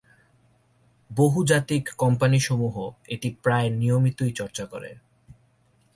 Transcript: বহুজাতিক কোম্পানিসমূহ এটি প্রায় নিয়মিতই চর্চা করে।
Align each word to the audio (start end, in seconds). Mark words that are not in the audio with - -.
বহুজাতিক 1.11 1.83
কোম্পানিসমূহ 1.97 2.75
এটি 3.07 3.29
প্রায় 3.43 3.69
নিয়মিতই 3.71 4.31
চর্চা 4.31 4.65
করে। 4.65 4.91